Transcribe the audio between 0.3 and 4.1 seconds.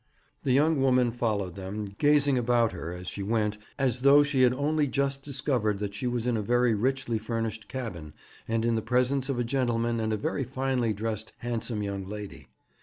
The young woman followed them, gazing about her as she went as